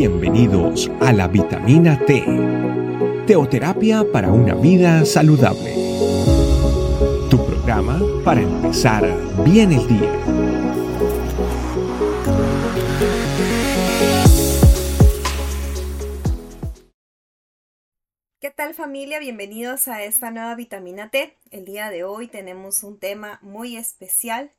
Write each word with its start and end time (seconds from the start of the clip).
Bienvenidos 0.00 0.90
a 1.02 1.12
la 1.12 1.28
vitamina 1.28 2.02
T, 2.06 2.24
teoterapia 3.26 4.02
para 4.10 4.32
una 4.32 4.54
vida 4.54 5.04
saludable. 5.04 5.74
Tu 7.28 7.36
programa 7.44 8.00
para 8.24 8.40
empezar 8.40 9.04
bien 9.44 9.72
el 9.72 9.86
día. 9.86 10.10
¿Qué 18.40 18.50
tal 18.50 18.72
familia? 18.72 19.18
Bienvenidos 19.18 19.86
a 19.86 20.02
esta 20.02 20.30
nueva 20.30 20.54
vitamina 20.54 21.10
T. 21.10 21.36
El 21.50 21.66
día 21.66 21.90
de 21.90 22.04
hoy 22.04 22.26
tenemos 22.26 22.84
un 22.84 22.98
tema 22.98 23.38
muy 23.42 23.76
especial 23.76 24.50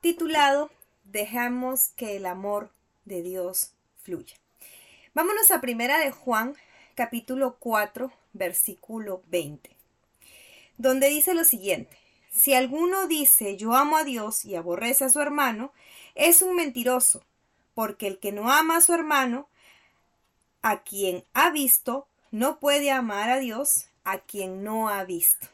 titulado 0.00 0.68
Dejamos 1.04 1.90
que 1.90 2.16
el 2.16 2.26
amor 2.26 2.72
de 3.04 3.22
Dios 3.22 3.76
fluya. 3.94 4.39
Vámonos 5.12 5.50
a 5.50 5.60
primera 5.60 5.98
de 5.98 6.12
Juan, 6.12 6.54
capítulo 6.94 7.56
4, 7.58 8.12
versículo 8.32 9.24
20, 9.26 9.76
donde 10.78 11.08
dice 11.08 11.34
lo 11.34 11.42
siguiente. 11.42 11.98
Si 12.30 12.54
alguno 12.54 13.08
dice 13.08 13.56
yo 13.56 13.74
amo 13.74 13.96
a 13.96 14.04
Dios 14.04 14.44
y 14.44 14.54
aborrece 14.54 15.04
a 15.04 15.08
su 15.08 15.20
hermano, 15.20 15.72
es 16.14 16.42
un 16.42 16.54
mentiroso, 16.54 17.24
porque 17.74 18.06
el 18.06 18.20
que 18.20 18.30
no 18.30 18.52
ama 18.52 18.76
a 18.76 18.80
su 18.80 18.94
hermano, 18.94 19.48
a 20.62 20.84
quien 20.84 21.24
ha 21.34 21.50
visto, 21.50 22.06
no 22.30 22.60
puede 22.60 22.92
amar 22.92 23.30
a 23.30 23.40
Dios 23.40 23.86
a 24.04 24.18
quien 24.18 24.62
no 24.62 24.90
ha 24.90 25.02
visto. 25.02 25.48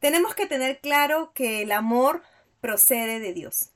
Tenemos 0.00 0.34
que 0.34 0.44
tener 0.44 0.80
claro 0.80 1.32
que 1.32 1.62
el 1.62 1.72
amor 1.72 2.22
procede 2.60 3.20
de 3.20 3.32
Dios. 3.32 3.70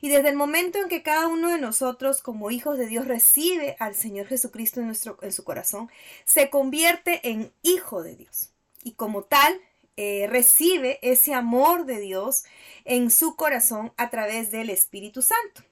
Y 0.00 0.08
desde 0.08 0.30
el 0.30 0.36
momento 0.36 0.78
en 0.78 0.88
que 0.88 1.02
cada 1.02 1.28
uno 1.28 1.50
de 1.50 1.58
nosotros 1.58 2.22
como 2.22 2.50
hijos 2.50 2.78
de 2.78 2.86
Dios 2.86 3.06
recibe 3.06 3.76
al 3.78 3.94
Señor 3.94 4.26
Jesucristo 4.26 4.80
en, 4.80 4.86
nuestro, 4.86 5.18
en 5.22 5.32
su 5.32 5.44
corazón, 5.44 5.90
se 6.24 6.50
convierte 6.50 7.20
en 7.28 7.52
hijo 7.62 8.02
de 8.02 8.16
Dios. 8.16 8.50
Y 8.82 8.92
como 8.92 9.22
tal, 9.22 9.60
eh, 9.96 10.26
recibe 10.28 10.98
ese 11.02 11.34
amor 11.34 11.84
de 11.84 12.00
Dios 12.00 12.44
en 12.84 13.10
su 13.10 13.36
corazón 13.36 13.92
a 13.98 14.08
través 14.08 14.50
del 14.50 14.70
Espíritu 14.70 15.20
Santo. 15.20 15.62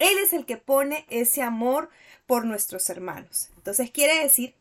Él 0.00 0.18
es 0.18 0.32
el 0.32 0.46
que 0.46 0.56
pone 0.56 1.06
ese 1.10 1.42
amor 1.42 1.88
por 2.26 2.44
nuestros 2.44 2.90
hermanos. 2.90 3.50
Entonces 3.56 3.90
quiere 3.90 4.22
decir 4.22 4.54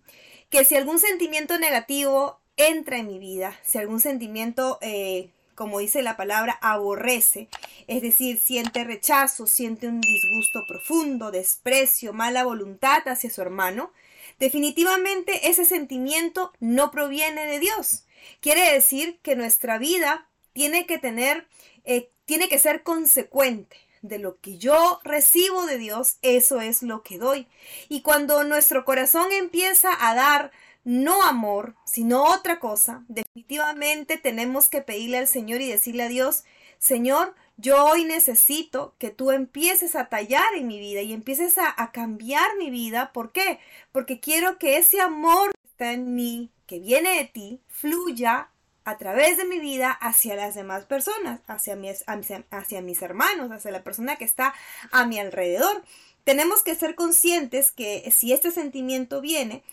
que 0.49 0.65
si 0.65 0.75
algún 0.75 0.99
sentimiento 0.99 1.57
negativo 1.57 2.39
entra 2.57 2.97
en 2.97 3.07
mi 3.07 3.19
vida, 3.19 3.59
si 3.63 3.77
algún 3.77 3.99
sentimiento 3.99 4.77
eh, 4.81 5.31
como 5.57 5.79
dice 5.79 6.03
la 6.03 6.15
palabra, 6.15 6.59
aborrece, 6.61 7.49
es 7.87 8.03
decir, 8.03 8.37
siente 8.37 8.83
rechazo, 8.83 9.47
siente 9.47 9.87
un 9.87 10.01
disgusto 10.01 10.63
profundo, 10.67 11.31
desprecio, 11.31 12.13
mala 12.13 12.43
voluntad 12.43 13.01
hacia 13.07 13.31
su 13.31 13.41
hermano, 13.41 13.91
definitivamente 14.37 15.49
ese 15.49 15.65
sentimiento 15.65 16.53
no 16.59 16.91
proviene 16.91 17.47
de 17.47 17.59
Dios. 17.59 18.05
Quiere 18.39 18.71
decir 18.71 19.17
que 19.23 19.35
nuestra 19.35 19.79
vida 19.79 20.29
tiene 20.53 20.85
que 20.85 20.99
tener, 20.99 21.47
eh, 21.85 22.11
tiene 22.25 22.49
que 22.49 22.59
ser 22.59 22.83
consecuente 22.83 23.77
de 24.03 24.19
lo 24.19 24.39
que 24.39 24.59
yo 24.59 25.01
recibo 25.03 25.65
de 25.65 25.79
Dios, 25.79 26.19
eso 26.21 26.61
es 26.61 26.83
lo 26.83 27.01
que 27.01 27.17
doy. 27.17 27.47
Y 27.89 28.03
cuando 28.03 28.43
nuestro 28.43 28.85
corazón 28.85 29.31
empieza 29.31 29.89
a 30.07 30.13
dar 30.13 30.51
no 30.87 31.21
amor, 31.23 31.75
sino 31.83 32.23
otra 32.23 32.61
cosa, 32.61 33.03
definitivamente 33.09 34.15
tenemos 34.15 34.69
que 34.69 34.81
pedirle 34.81 35.17
al 35.17 35.27
Señor 35.27 35.59
y 35.59 35.67
decirle 35.67 36.03
a 36.03 36.07
Dios, 36.07 36.45
Señor, 36.79 37.35
yo 37.57 37.83
hoy 37.83 38.05
necesito 38.05 38.95
que 38.97 39.09
tú 39.09 39.31
empieces 39.31 39.97
a 39.97 40.07
tallar 40.07 40.45
en 40.55 40.65
mi 40.65 40.79
vida 40.79 41.01
y 41.01 41.11
empieces 41.11 41.57
a, 41.57 41.73
a, 41.75 41.91
cambiar 41.91 42.55
mi 42.57 42.69
vida. 42.69 43.11
¿Por 43.11 43.33
qué? 43.33 43.59
Porque 43.91 44.21
quiero 44.21 44.57
que 44.59 44.77
ese 44.77 45.01
amor 45.01 45.51
que 45.51 45.67
está 45.67 45.91
en 45.91 46.15
mí, 46.15 46.51
que 46.67 46.79
viene 46.79 47.17
de 47.17 47.25
ti, 47.25 47.59
fluya 47.67 48.49
a 48.85 48.97
través 48.97 49.35
de 49.35 49.43
mi 49.43 49.59
vida 49.59 49.91
hacia 49.91 50.37
las 50.37 50.55
demás 50.55 50.85
personas, 50.85 51.41
hacia 51.47 51.75
mis, 51.75 52.05
hacia, 52.07 52.45
hacia 52.49 52.81
mis 52.81 53.01
hermanos, 53.01 53.51
hacia 53.51 53.71
la 53.71 53.83
persona 53.83 54.15
que 54.15 54.23
está 54.23 54.53
a 54.93 55.05
mi 55.05 55.19
alrededor. 55.19 55.83
Tenemos 56.23 56.63
que 56.63 56.75
ser 56.75 56.95
conscientes 56.95 57.73
que 57.73 58.09
si 58.15 58.31
este 58.31 58.51
sentimiento 58.51 59.19
viene, 59.19 59.63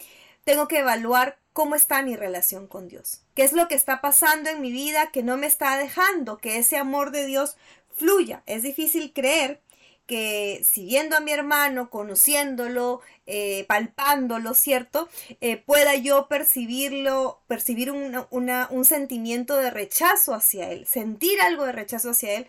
tengo 0.45 0.69
que 0.69 0.79
evaluar 0.79 1.39
cómo 1.53 1.75
está 1.75 2.03
mi 2.03 2.17
relación 2.17 2.67
con 2.67 2.89
Dios. 2.89 3.23
¿Qué 3.35 3.43
es 3.45 3.53
lo 3.53 3.69
que 3.69 3.75
está 3.75 4.01
pasando 4.01 4.51
en 4.51 4.61
mi 4.61 4.73
vida 4.73 5.11
que 5.13 5.23
no 5.23 5.37
me 5.37 5.47
está 5.47 5.77
dejando 5.79 6.39
que 6.39 6.59
ese 6.59 6.77
amor 6.77 7.11
de 7.11 7.27
Dios 7.27 7.57
fluya? 7.97 8.43
Es 8.47 8.63
difícil 8.63 9.13
creer 9.13 9.61
que 10.07 10.63
siguiendo 10.65 11.17
a 11.17 11.21
mi 11.21 11.33
hermano, 11.33 11.89
conociéndolo, 11.89 13.01
eh, 13.27 13.65
palpándolo, 13.69 14.53
¿cierto? 14.53 15.09
Eh, 15.41 15.57
pueda 15.57 15.95
yo 15.95 16.29
percibirlo, 16.29 17.41
percibir 17.47 17.91
un 17.91 18.85
sentimiento 18.85 19.57
de 19.57 19.71
rechazo 19.71 20.35
hacia 20.35 20.71
él, 20.71 20.87
sentir 20.87 21.41
algo 21.41 21.65
de 21.65 21.73
rechazo 21.73 22.11
hacia 22.11 22.35
él, 22.35 22.47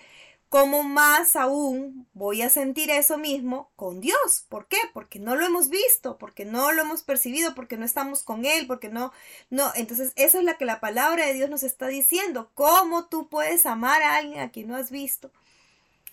¿cómo 0.49 0.83
más 0.83 1.35
aún 1.35 2.07
voy 2.13 2.41
a 2.41 2.49
sentir 2.49 2.89
eso 2.89 3.17
mismo 3.17 3.71
con 3.75 4.01
Dios? 4.01 4.45
¿Por 4.49 4.67
qué? 4.67 4.77
Porque 4.93 5.19
no 5.19 5.35
lo 5.35 5.45
hemos 5.45 5.69
visto, 5.69 6.17
porque 6.17 6.45
no 6.45 6.71
lo 6.71 6.81
hemos 6.81 7.03
percibido, 7.03 7.55
porque 7.55 7.77
no 7.77 7.85
estamos 7.85 8.23
con 8.23 8.45
Él, 8.45 8.67
porque 8.67 8.89
no, 8.89 9.11
no. 9.49 9.71
Entonces, 9.75 10.13
eso 10.15 10.39
es 10.39 10.45
lo 10.45 10.57
que 10.57 10.65
la 10.65 10.79
palabra 10.79 11.25
de 11.25 11.33
Dios 11.33 11.49
nos 11.49 11.63
está 11.63 11.87
diciendo. 11.87 12.51
¿Cómo 12.53 13.05
tú 13.05 13.27
puedes 13.29 13.65
amar 13.65 14.01
a 14.01 14.17
alguien 14.17 14.39
a 14.39 14.51
quien 14.51 14.67
no 14.67 14.75
has 14.75 14.91
visto? 14.91 15.31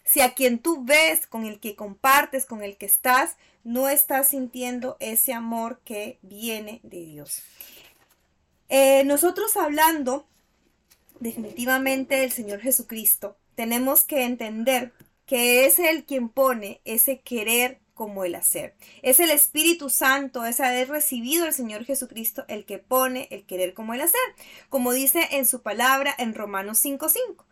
Si 0.05 0.21
a 0.21 0.35
quien 0.35 0.59
tú 0.59 0.85
ves, 0.85 1.27
con 1.27 1.45
el 1.45 1.61
que 1.61 1.77
compartes, 1.77 2.47
con 2.47 2.63
el 2.63 2.77
que 2.77 2.87
estás, 2.87 3.37
no 3.65 3.89
estás 3.89 4.29
sintiendo 4.29 4.97
ese 4.99 5.33
amor 5.33 5.81
que 5.85 6.19
viene 6.23 6.81
de 6.83 7.05
Dios. 7.05 7.43
Eh, 8.69 9.05
nosotros 9.05 9.57
hablando 9.57 10.27
definitivamente 11.21 12.17
del 12.17 12.33
Señor 12.33 12.61
Jesucristo, 12.61 13.37
tenemos 13.55 14.05
que 14.05 14.25
entender 14.25 14.93
que 15.27 15.67
es 15.67 15.79
Él 15.79 16.05
quien 16.05 16.29
pone 16.29 16.81
ese 16.85 17.21
querer 17.21 17.81
como 17.95 18.25
el 18.25 18.35
hacer. 18.35 18.75
Es 19.03 19.21
el 19.21 19.31
Espíritu 19.31 19.91
Santo, 19.91 20.45
es 20.45 20.61
haber 20.61 20.89
recibido 20.89 21.45
al 21.45 21.53
Señor 21.53 21.85
Jesucristo 21.85 22.45
el 22.49 22.65
que 22.65 22.79
pone 22.79 23.29
el 23.31 23.45
querer 23.45 23.75
como 23.75 23.95
el 23.95 24.01
hacer, 24.01 24.21
como 24.69 24.93
dice 24.93 25.29
en 25.33 25.47
su 25.47 25.63
palabra 25.63 26.15
en 26.19 26.35
Romanos 26.35 26.85
5.5. 26.85 27.45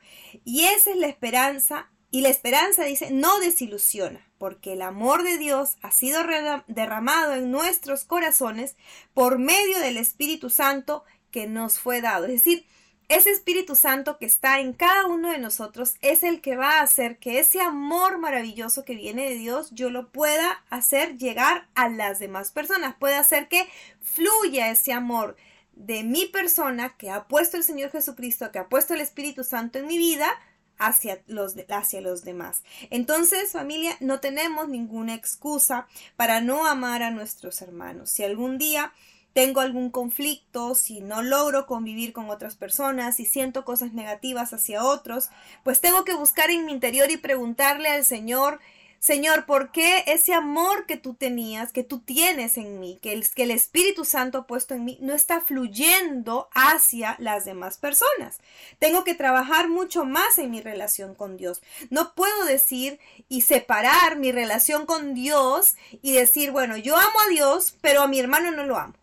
Y 0.45 0.65
esa 0.65 0.91
es 0.91 0.97
la 0.97 1.07
esperanza, 1.07 1.91
y 2.11 2.23
la 2.23 2.31
esperanza 2.31 2.85
dice, 2.85 3.11
no 3.13 3.39
desilusiona, 3.39 4.29
porque 4.39 4.73
el 4.73 4.83
amor 4.83 5.23
de 5.23 5.39
Dios 5.39 5.77
ha 5.83 5.93
sido 5.93 6.23
derramado 6.67 7.35
en 7.35 7.51
nuestros 7.51 8.05
corazones 8.05 8.77
por 9.15 9.39
medio 9.39 9.79
del 9.79 9.97
Espíritu 9.99 10.51
Santo 10.51 11.05
que 11.31 11.47
nos 11.47 11.79
fue 11.79 12.01
dado. 12.01 12.25
Es 12.25 12.33
decir, 12.33 12.67
ese 13.11 13.33
Espíritu 13.33 13.75
Santo 13.75 14.19
que 14.19 14.25
está 14.25 14.61
en 14.61 14.73
cada 14.73 15.07
uno 15.07 15.33
de 15.33 15.39
nosotros 15.39 15.97
es 16.01 16.23
el 16.23 16.41
que 16.41 16.57
va 16.57 16.79
a 16.79 16.83
hacer 16.83 17.19
que 17.19 17.41
ese 17.41 17.61
amor 17.61 18.19
maravilloso 18.19 18.85
que 18.85 18.95
viene 18.95 19.29
de 19.29 19.35
Dios 19.35 19.71
yo 19.73 19.91
lo 19.91 20.11
pueda 20.13 20.63
hacer 20.71 21.19
llegar 21.19 21.69
a 21.75 21.89
las 21.89 22.21
demás 22.21 22.53
personas, 22.53 22.95
pueda 22.95 23.19
hacer 23.19 23.49
que 23.49 23.69
fluya 24.01 24.71
ese 24.71 24.93
amor 24.93 25.37
de 25.73 26.05
mi 26.05 26.27
persona 26.27 26.97
que 26.97 27.11
ha 27.11 27.27
puesto 27.27 27.57
el 27.57 27.65
Señor 27.65 27.91
Jesucristo, 27.91 28.53
que 28.53 28.61
ha 28.61 28.69
puesto 28.69 28.95
el 28.95 29.01
Espíritu 29.01 29.43
Santo 29.43 29.81
en 29.81 29.89
mi 29.89 29.99
vida 29.99 30.31
hacia 30.79 31.21
los, 31.27 31.57
hacia 31.69 32.01
los 32.01 32.23
demás. 32.23 32.63
Entonces, 32.91 33.51
familia, 33.51 33.97
no 33.99 34.21
tenemos 34.21 34.69
ninguna 34.69 35.15
excusa 35.15 35.89
para 36.15 36.41
no 36.41 36.65
amar 36.65 37.03
a 37.03 37.11
nuestros 37.11 37.61
hermanos. 37.61 38.09
Si 38.11 38.23
algún 38.23 38.57
día 38.57 38.93
tengo 39.33 39.61
algún 39.61 39.91
conflicto, 39.91 40.75
si 40.75 41.01
no 41.01 41.23
logro 41.23 41.67
convivir 41.67 42.13
con 42.13 42.31
otras 42.31 42.57
personas, 42.57 43.17
si 43.17 43.25
siento 43.25 43.65
cosas 43.65 43.93
negativas 43.93 44.53
hacia 44.53 44.85
otros, 44.85 45.31
pues 45.65 45.81
tengo 45.81 46.05
que 46.05 46.15
buscar 46.15 46.51
en 46.51 46.67
mi 46.67 46.73
interior 46.73 47.11
y 47.11 47.17
preguntarle 47.17 47.89
al 47.89 48.05
Señor, 48.05 48.61
Señor, 49.01 49.47
¿por 49.47 49.73
qué 49.73 50.05
ese 50.09 50.35
amor 50.35 50.85
que 50.85 50.99
tú 50.99 51.15
tenías, 51.15 51.73
que 51.73 51.83
tú 51.83 52.01
tienes 52.01 52.59
en 52.59 52.79
mí, 52.81 52.99
que 53.01 53.15
el, 53.15 53.27
que 53.31 53.45
el 53.45 53.51
Espíritu 53.51 54.05
Santo 54.05 54.37
ha 54.37 54.47
puesto 54.47 54.75
en 54.75 54.85
mí, 54.85 54.99
no 55.01 55.15
está 55.15 55.41
fluyendo 55.41 56.51
hacia 56.55 57.17
las 57.19 57.47
demás 57.47 57.79
personas? 57.79 58.41
Tengo 58.79 59.03
que 59.03 59.15
trabajar 59.15 59.71
mucho 59.71 60.05
más 60.05 60.37
en 60.37 60.51
mi 60.51 60.61
relación 60.61 61.15
con 61.15 61.39
Dios. 61.39 61.63
No 61.89 62.13
puedo 62.15 62.45
decir 62.45 63.01
y 63.31 63.41
separar 63.41 64.17
mi 64.17 64.33
relación 64.33 64.85
con 64.85 65.15
Dios 65.15 65.77
y 66.03 66.13
decir, 66.13 66.51
bueno, 66.51 66.77
yo 66.77 66.95
amo 66.95 67.21
a 67.27 67.31
Dios, 67.31 67.79
pero 67.81 68.03
a 68.03 68.07
mi 68.07 68.21
hermano 68.21 68.51
no 68.51 68.67
lo 68.67 68.77
amo 68.77 69.00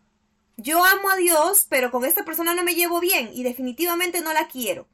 yo 0.58 0.84
amo 0.84 1.10
a 1.10 1.16
Dios, 1.16 1.66
pero 1.70 1.92
con 1.92 2.04
esta 2.04 2.26
persona 2.26 2.54
no 2.54 2.64
me 2.64 2.76
llevo 2.76 3.00
bien 3.00 3.30
y 3.34 3.44
definitivamente 3.44 4.22
no 4.22 4.34
la 4.34 4.48
quiero. 4.48 4.88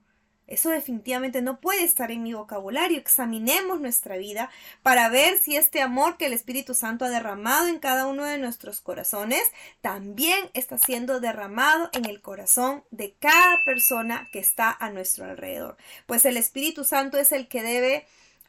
Eso 0.45 0.69
definitivamente 0.69 1.41
no 1.41 1.61
puede 1.61 1.83
estar 1.83 2.11
en 2.11 2.21
mi 2.21 2.33
vocabulario. 2.33 2.97
Examinemos 2.99 3.79
nuestra 3.79 4.17
vida 4.17 4.49
para 4.81 5.07
ver 5.07 5.37
si 5.37 5.55
este 5.55 5.81
amor 5.81 6.17
que 6.17 6.25
el 6.25 6.33
Espíritu 6.33 6.73
Santo 6.73 7.05
ha 7.05 7.09
derramado 7.09 7.67
en 7.67 7.79
cada 7.79 8.07
uno 8.07 8.25
de 8.25 8.37
nuestros 8.37 8.81
corazones 8.81 9.41
también 9.81 10.49
está 10.53 10.77
siendo 10.77 11.21
derramado 11.21 11.89
en 11.93 12.05
el 12.05 12.21
corazón 12.21 12.83
de 12.91 13.15
cada 13.19 13.63
persona 13.63 14.27
que 14.33 14.39
está 14.39 14.69
a 14.69 14.89
nuestro 14.89 15.25
alrededor. 15.25 15.77
Pues 16.05 16.25
el 16.25 16.35
Espíritu 16.35 16.83
Santo 16.83 17.17
es 17.17 17.31
el 17.31 17.47
que 17.47 17.63
debe 17.63 18.05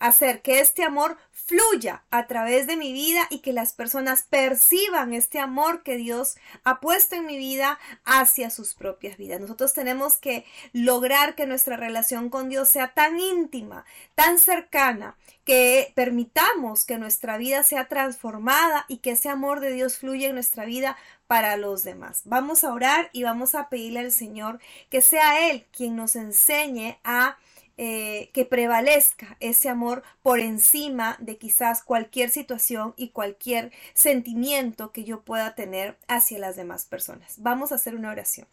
hacer 0.07 0.43
que 0.43 0.61
este 0.61 0.83
amor 0.83 1.17
fluya 1.33 2.05
a 2.11 2.27
través 2.27 2.67
de 2.67 2.77
mi 2.77 2.93
vida 2.93 3.27
y 3.31 3.41
que 3.41 3.53
las 3.53 3.73
personas 3.73 4.23
perciban 4.23 5.13
este 5.13 5.39
amor 5.39 5.83
que 5.83 5.97
Dios 5.97 6.37
ha 6.63 6.81
puesto 6.81 7.17
en 7.17 7.27
mi 7.27 7.39
vida 7.39 7.79
hacia 8.05 8.51
sus 8.51 8.75
propias 8.75 9.17
vidas. 9.17 9.41
Nosotros 9.41 9.73
tenemos 9.73 10.17
que 10.17 10.45
lograr 10.73 11.35
que 11.35 11.47
nuestra 11.47 11.77
relación 11.77 12.29
con 12.29 12.49
Dios 12.49 12.69
sea 12.69 12.89
tan 12.89 13.19
íntima, 13.19 13.85
tan 14.15 14.39
cercana, 14.39 15.17
que 15.45 15.93
permitamos 15.95 16.85
que 16.85 16.99
nuestra 16.99 17.37
vida 17.37 17.63
sea 17.63 17.89
transformada 17.89 18.87
y 18.89 18.99
que 18.99 19.11
ese 19.13 19.29
amor 19.29 19.61
de 19.61 19.73
Dios 19.73 19.99
fluya 19.99 20.29
en 20.29 20.35
nuestra 20.35 20.65
vida 20.65 20.97
para 21.27 21.57
los 21.57 21.85
demás. 21.85 22.23
Vamos 22.25 22.65
a 22.65 22.73
orar 22.73 23.11
y 23.13 23.23
vamos 23.23 23.55
a 23.55 23.69
pedirle 23.69 24.01
al 24.01 24.13
Señor 24.13 24.61
que 24.89 25.03
sea 25.03 25.51
Él 25.51 25.67
quien 25.71 25.97
nos 25.97 26.17
enseñe 26.17 26.99
a 27.05 27.37
eh, 27.77 28.31
que 28.33 28.45
prevalezca 28.45 29.37
ese 29.41 29.69
amor 29.69 30.03
por 30.23 30.41
encima 30.41 31.17
de 31.21 31.39
quizás 31.39 31.83
cualquier 31.83 32.31
situación 32.31 32.95
y 32.97 33.09
cualquier 33.09 33.73
sentimiento 33.95 34.93
que 34.93 35.05
yo 35.05 35.23
pueda 35.23 35.55
tener 35.55 35.97
hacia 36.07 36.39
las 36.39 36.57
demás 36.57 36.85
personas. 36.85 37.35
Vamos 37.39 37.73
a 37.73 37.77
hacer 37.77 37.95
una 37.97 38.11
oración. 38.11 38.47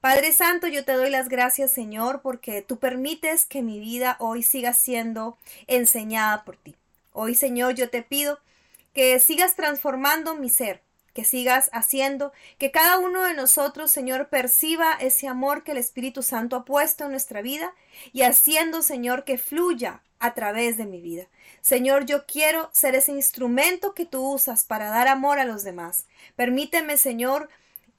Padre 0.00 0.32
Santo, 0.32 0.66
yo 0.66 0.84
te 0.84 0.92
doy 0.92 1.10
las 1.10 1.28
gracias, 1.28 1.72
Señor, 1.72 2.22
porque 2.22 2.62
tú 2.62 2.78
permites 2.78 3.44
que 3.44 3.62
mi 3.62 3.80
vida 3.80 4.16
hoy 4.20 4.42
siga 4.42 4.72
siendo 4.72 5.38
enseñada 5.66 6.44
por 6.44 6.56
ti. 6.56 6.76
Hoy, 7.12 7.34
Señor, 7.34 7.74
yo 7.74 7.88
te 7.88 8.02
pido 8.02 8.38
que 8.92 9.18
sigas 9.20 9.56
transformando 9.56 10.34
mi 10.36 10.48
ser, 10.48 10.82
que 11.16 11.24
sigas 11.24 11.70
haciendo, 11.72 12.34
que 12.58 12.70
cada 12.70 12.98
uno 12.98 13.22
de 13.22 13.32
nosotros, 13.32 13.90
Señor, 13.90 14.28
perciba 14.28 14.92
ese 15.00 15.28
amor 15.28 15.64
que 15.64 15.72
el 15.72 15.78
Espíritu 15.78 16.22
Santo 16.22 16.56
ha 16.56 16.66
puesto 16.66 17.06
en 17.06 17.12
nuestra 17.12 17.40
vida 17.40 17.72
y 18.12 18.20
haciendo, 18.20 18.82
Señor, 18.82 19.24
que 19.24 19.38
fluya 19.38 20.02
a 20.18 20.34
través 20.34 20.76
de 20.76 20.84
mi 20.84 21.00
vida. 21.00 21.24
Señor, 21.62 22.04
yo 22.04 22.26
quiero 22.26 22.68
ser 22.74 22.94
ese 22.94 23.12
instrumento 23.12 23.94
que 23.94 24.04
tú 24.04 24.30
usas 24.30 24.64
para 24.64 24.90
dar 24.90 25.08
amor 25.08 25.38
a 25.38 25.46
los 25.46 25.64
demás. 25.64 26.04
Permíteme, 26.36 26.98
Señor, 26.98 27.48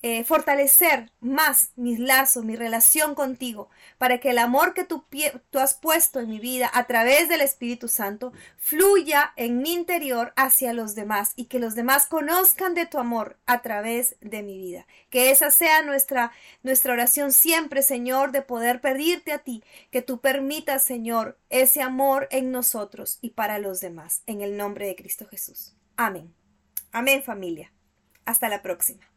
eh, 0.04 0.24
fortalecer 0.24 1.12
más 1.22 1.72
mis 1.76 1.98
lazos, 1.98 2.46
mi 2.46 2.56
relación 2.56 3.16
contigo, 3.16 3.70
para 3.98 4.20
que 4.20 4.30
el 4.30 4.38
amor 4.38 4.76
que 4.76 4.84
tú, 4.84 5.06
tú 5.50 5.60
has 5.60 5.74
puesto 5.74 6.20
en 6.20 6.30
mi 6.30 6.40
vida 6.40 6.70
a 6.74 6.86
través 6.86 7.30
del 7.30 7.42
Espíritu 7.42 7.88
Santo 7.88 8.32
fluya 8.58 9.34
en 9.38 9.62
mi 9.64 9.74
interior 9.74 10.34
hacia 10.36 10.74
los 10.74 10.94
demás 10.94 11.34
y 11.36 11.46
que 11.46 11.60
los 11.60 11.74
demás 11.74 12.06
conozcan 12.06 12.76
de 12.76 12.86
tu 12.86 13.00
amor 13.00 13.38
a 13.48 13.64
través 13.64 14.16
de 14.22 14.44
mi 14.44 14.58
vida. 14.60 14.86
Que 15.10 15.32
esa 15.32 15.50
sea 15.50 15.82
nuestra, 15.82 16.32
nuestra 16.62 16.94
oración 16.94 17.34
siempre, 17.34 17.82
Señor, 17.82 18.32
de 18.32 18.44
poder 18.44 18.82
pedirte 18.82 19.34
a 19.34 19.40
ti, 19.40 19.64
que 19.90 20.04
tú 20.04 20.22
permitas, 20.22 20.84
Señor, 20.84 21.40
ese 21.50 21.82
amor 21.82 22.28
en 22.30 22.52
nosotros 22.52 23.18
y 23.22 23.32
para 23.32 23.58
los 23.58 23.80
demás. 23.80 24.22
En 24.28 24.42
el 24.42 24.58
nombre 24.58 24.86
de 24.86 24.96
Cristo 24.96 25.26
Jesús. 25.28 25.76
Amén. 25.96 26.34
Amén 26.92 27.24
familia. 27.24 27.72
Hasta 28.26 28.48
la 28.48 28.62
próxima. 28.62 29.17